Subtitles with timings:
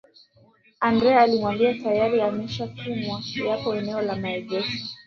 [0.87, 4.85] Andrea alimwambia tayari yameshatumwa yapo eneo la maegesho